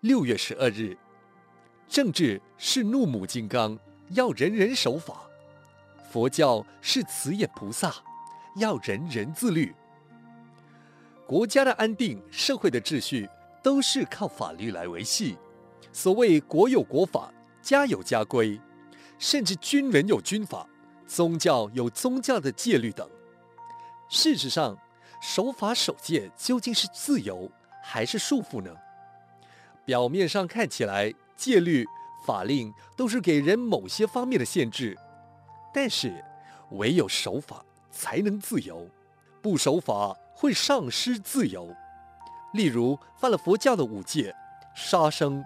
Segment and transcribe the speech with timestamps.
[0.00, 0.96] 六月十二日，
[1.86, 3.78] 政治是怒目金刚，
[4.12, 5.28] 要人人守法；
[6.10, 7.94] 佛教是慈眼菩萨，
[8.56, 9.74] 要人人自律。
[11.26, 13.28] 国家的安定、社会的秩序，
[13.62, 15.36] 都是靠法律来维系。
[15.92, 17.30] 所谓“国有国法，
[17.60, 18.58] 家有家规”，
[19.20, 20.66] 甚至军人有军法，
[21.06, 23.06] 宗教有宗教的戒律等。
[24.08, 24.78] 事实上，
[25.20, 27.50] 守法守戒究竟是自由
[27.82, 28.74] 还是束缚呢？
[29.90, 31.84] 表面上看起来，戒律、
[32.24, 34.96] 法令都是给人某些方面的限制，
[35.74, 36.24] 但是
[36.70, 38.86] 唯有守法才能自由，
[39.42, 41.74] 不守法会丧失自由。
[42.52, 44.32] 例如，犯了佛教的五戒，
[44.76, 45.44] 杀生、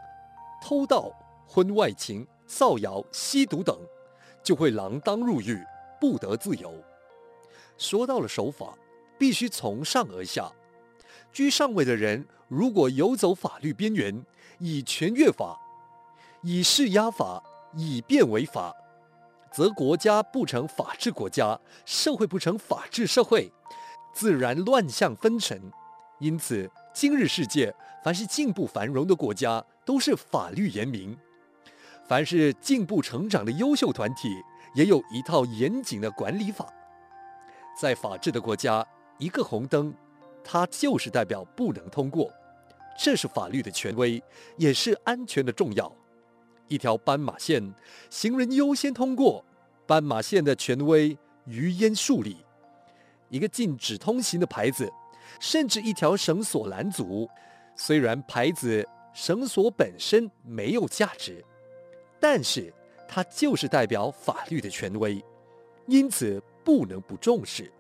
[0.63, 1.11] 偷盗、
[1.47, 3.75] 婚外情、造谣、吸毒等，
[4.43, 5.65] 就会锒铛入狱，
[5.99, 6.71] 不得自由。
[7.79, 8.75] 说到了守法，
[9.19, 10.53] 必须从上而下。
[11.33, 14.23] 居上位的人如果游走法律边缘，
[14.67, 15.61] 以权越法，
[16.41, 17.43] 以势压法，
[17.75, 18.75] 以变为法，
[19.53, 23.53] 则国家不成法治国家，社会不成法治社会，
[24.15, 25.71] 自然乱象纷呈。
[26.19, 31.15] 因此，今日世界凡是进步繁荣的国家，都是法律严明；
[32.09, 34.31] 凡是进步成长的优秀团体，
[34.75, 36.73] 也有一套严谨的管理法。
[37.79, 38.87] 在法治的国家，
[39.19, 39.93] 一个红灯，
[40.43, 42.33] 它就是代表不能通过，
[42.97, 44.23] 这是法律的权威，
[44.57, 45.95] 也是安全的重要。
[46.69, 47.75] 一条斑马线，
[48.11, 49.45] 行人优先通过，
[49.87, 52.37] 斑马线的权威于焉树立。
[53.29, 54.91] 一个禁止通行的牌子，
[55.41, 57.29] 甚至一条绳索拦阻，
[57.77, 61.45] 虽然牌子、绳索本身没有价值，
[62.21, 62.73] 但是
[63.09, 65.23] 它就是代表法律的权威，
[65.87, 66.43] 因此。
[66.65, 67.71] 不能不重视。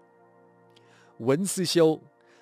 [1.20, 1.98] 文思修，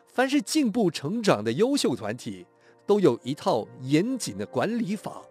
[0.08, 2.44] 凡是进步成长的优秀团体，
[2.92, 5.22] 都有一套严谨的管理法。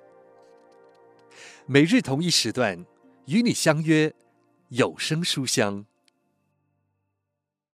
[1.67, 2.83] 每日同一时段，
[3.27, 4.11] 与你相约
[4.69, 5.85] 有声书香。